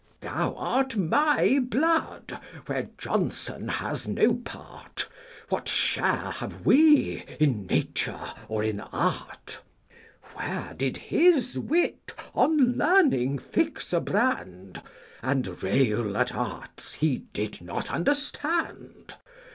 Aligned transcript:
Thou 0.21 0.55
art 0.55 0.95
my 0.97 1.59
blood, 1.61 2.39
where 2.65 2.89
Jonson 2.97 3.67
has 3.67 4.07
no 4.07 4.33
part: 4.37 5.07
What 5.49 5.67
share 5.69 6.31
have 6.31 6.65
we 6.65 7.23
in 7.39 7.67
nature, 7.67 8.33
or 8.49 8.63
in 8.63 8.79
art? 8.79 9.61
Where 10.33 10.73
did 10.75 10.97
his 10.97 11.59
wit 11.59 12.15
on 12.33 12.77
learning 12.79 13.37
fix 13.37 13.93
a 13.93 13.99
brand, 14.01 14.81
And 15.21 15.61
rail 15.61 16.17
at 16.17 16.33
arts 16.33 16.93
he 16.93 17.19
did 17.31 17.61
not 17.61 17.91
understand 17.91 19.17